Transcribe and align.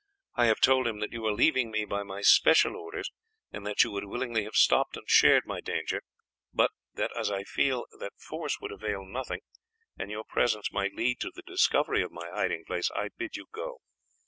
I 0.33 0.47
have 0.47 0.59
told 0.61 0.87
him 0.87 0.97
that 1.01 1.11
you 1.11 1.23
are 1.27 1.31
leaving 1.31 1.69
me 1.69 1.85
by 1.85 2.01
my 2.01 2.21
special 2.23 2.75
orders, 2.75 3.11
and 3.51 3.67
that 3.67 3.83
you 3.83 3.91
would 3.91 4.05
willingly 4.05 4.45
have 4.45 4.55
stopped 4.55 4.97
and 4.97 5.07
shared 5.07 5.45
my 5.45 5.61
danger, 5.61 6.01
but 6.51 6.71
that, 6.95 7.15
as 7.15 7.29
I 7.29 7.43
feel 7.43 7.85
that 7.99 8.17
force 8.17 8.59
would 8.59 8.71
avail 8.71 9.05
nothing 9.05 9.41
and 9.99 10.09
your 10.09 10.23
presence 10.23 10.71
might 10.71 10.95
lead 10.95 11.19
to 11.19 11.29
the 11.31 11.43
discovery 11.43 12.01
of 12.01 12.11
my 12.11 12.27
hiding 12.31 12.63
place, 12.65 12.89
I 12.95 13.09
bid 13.09 13.37
you 13.37 13.45
go. 13.53 13.77